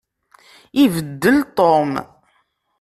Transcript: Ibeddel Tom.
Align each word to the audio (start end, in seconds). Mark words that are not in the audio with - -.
Ibeddel 0.83 1.37
Tom. 1.57 1.91